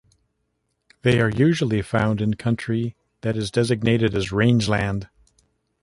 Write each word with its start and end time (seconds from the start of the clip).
They 1.03 1.21
are 1.21 1.29
usually 1.29 1.83
found 1.83 2.21
in 2.21 2.33
country 2.33 2.95
that 3.21 3.37
is 3.37 3.51
designated 3.51 4.15
as 4.15 4.31
rangeland. 4.31 5.07